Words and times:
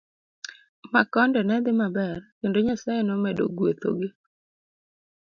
Makonde 0.93 1.41
ne 1.45 1.55
dhi 1.63 1.71
maber 1.79 2.17
kendo 2.39 2.57
Nyasaye 2.65 3.01
nomedo 3.05 3.43
gwetho 3.57 3.89
gi. 3.99 4.09